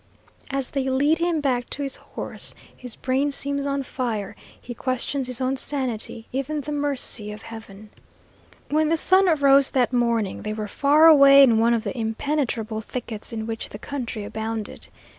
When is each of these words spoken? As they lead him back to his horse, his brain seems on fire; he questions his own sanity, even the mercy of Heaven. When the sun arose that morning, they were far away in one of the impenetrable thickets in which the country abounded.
As 0.49 0.71
they 0.71 0.89
lead 0.89 1.19
him 1.19 1.41
back 1.41 1.69
to 1.69 1.83
his 1.83 1.97
horse, 1.97 2.55
his 2.75 2.95
brain 2.95 3.29
seems 3.31 3.67
on 3.67 3.83
fire; 3.83 4.35
he 4.59 4.73
questions 4.73 5.27
his 5.27 5.39
own 5.39 5.55
sanity, 5.57 6.25
even 6.31 6.61
the 6.61 6.71
mercy 6.71 7.31
of 7.31 7.43
Heaven. 7.43 7.91
When 8.71 8.89
the 8.89 8.97
sun 8.97 9.29
arose 9.29 9.69
that 9.69 9.93
morning, 9.93 10.41
they 10.41 10.53
were 10.53 10.67
far 10.67 11.05
away 11.05 11.43
in 11.43 11.59
one 11.59 11.75
of 11.75 11.83
the 11.83 11.95
impenetrable 11.95 12.81
thickets 12.81 13.31
in 13.31 13.45
which 13.45 13.69
the 13.69 13.77
country 13.77 14.23
abounded. 14.23 14.87